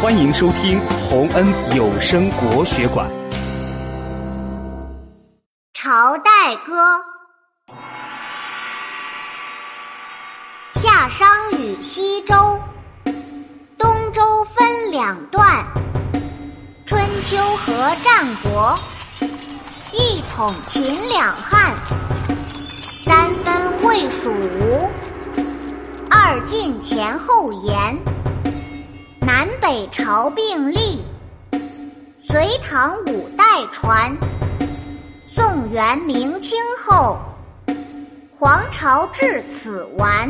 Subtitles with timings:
[0.00, 3.10] 欢迎收听洪恩有声国学馆
[5.74, 6.72] 《朝代歌》。
[10.70, 12.56] 夏商与西周，
[13.76, 15.66] 东周分两段。
[16.86, 17.72] 春秋和
[18.04, 18.78] 战国，
[19.92, 21.74] 一统秦两汉。
[23.04, 24.88] 三分魏蜀吴，
[26.08, 27.98] 二晋前后延。
[29.68, 31.04] 北朝并立，
[32.18, 34.16] 隋唐五代传，
[35.26, 37.18] 宋元明清后，
[38.38, 40.26] 皇朝至此完。